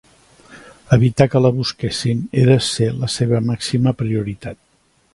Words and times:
Evitar 0.97 1.27
que 1.33 1.41
la 1.47 1.51
busquessin 1.59 2.25
era 2.47 2.57
ser 2.71 2.91
la 3.05 3.13
seva 3.19 3.45
màxima 3.53 3.99
prioritat. 4.05 4.63